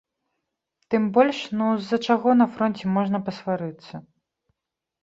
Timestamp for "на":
2.41-2.47